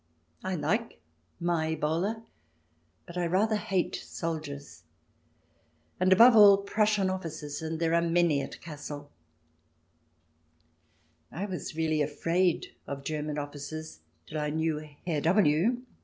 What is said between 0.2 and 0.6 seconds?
I